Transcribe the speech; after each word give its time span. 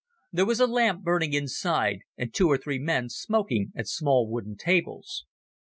There 0.33 0.47
was 0.47 0.59
a 0.59 0.65
lamp 0.65 1.03
burning 1.03 1.33
inside, 1.33 1.99
and 2.17 2.33
two 2.33 2.47
or 2.47 2.57
three 2.57 2.79
men 2.79 3.07
smoking 3.07 3.71
at 3.75 3.87
small 3.87 4.27
wooden 4.27 4.57
tables. 4.57 5.25